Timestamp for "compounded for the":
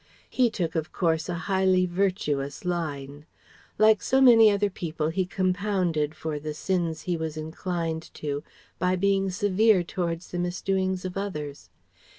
5.27-6.55